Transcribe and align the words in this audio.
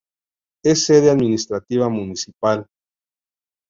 Es 0.63 0.85
sede 0.87 1.11
administrativa 1.11 1.87
municipal. 1.87 2.65